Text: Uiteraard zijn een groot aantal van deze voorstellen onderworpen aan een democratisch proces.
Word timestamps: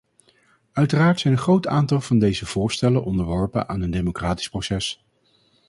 Uiteraard 0.73 1.19
zijn 1.19 1.33
een 1.33 1.39
groot 1.39 1.67
aantal 1.67 2.01
van 2.01 2.19
deze 2.19 2.45
voorstellen 2.45 3.03
onderworpen 3.03 3.69
aan 3.69 3.81
een 3.81 3.91
democratisch 3.91 4.49
proces. 4.49 5.03